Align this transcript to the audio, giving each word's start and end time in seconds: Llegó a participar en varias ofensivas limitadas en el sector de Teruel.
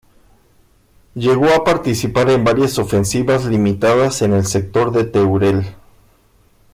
Llegó 1.13 1.53
a 1.53 1.63
participar 1.63 2.31
en 2.31 2.43
varias 2.43 2.79
ofensivas 2.79 3.45
limitadas 3.45 4.23
en 4.23 4.33
el 4.33 4.47
sector 4.47 4.91
de 4.91 5.03
Teruel. 5.03 5.75